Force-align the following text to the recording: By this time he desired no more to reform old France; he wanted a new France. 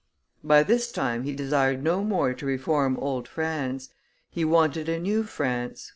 By 0.43 0.63
this 0.63 0.91
time 0.91 1.25
he 1.25 1.35
desired 1.35 1.83
no 1.83 2.03
more 2.03 2.33
to 2.33 2.45
reform 2.47 2.97
old 2.97 3.27
France; 3.27 3.89
he 4.31 4.43
wanted 4.43 4.89
a 4.89 4.97
new 4.99 5.21
France. 5.21 5.89